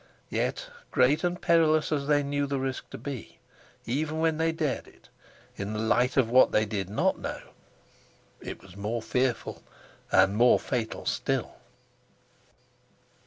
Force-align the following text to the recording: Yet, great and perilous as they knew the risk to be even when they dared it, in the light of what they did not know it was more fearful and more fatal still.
Yet, 0.31 0.65
great 0.89 1.23
and 1.23 1.39
perilous 1.39 1.91
as 1.91 2.07
they 2.07 2.23
knew 2.23 2.47
the 2.47 2.57
risk 2.57 2.89
to 2.89 2.97
be 2.97 3.37
even 3.85 4.17
when 4.19 4.37
they 4.37 4.51
dared 4.51 4.87
it, 4.87 5.09
in 5.57 5.73
the 5.73 5.79
light 5.79 6.17
of 6.17 6.27
what 6.27 6.51
they 6.51 6.65
did 6.65 6.89
not 6.89 7.19
know 7.19 7.43
it 8.41 8.63
was 8.63 8.75
more 8.75 9.03
fearful 9.03 9.61
and 10.11 10.35
more 10.35 10.59
fatal 10.59 11.05
still. 11.05 11.53